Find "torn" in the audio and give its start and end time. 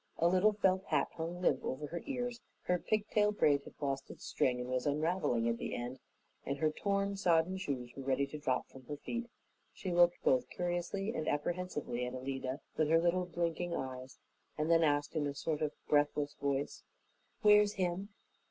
6.71-7.15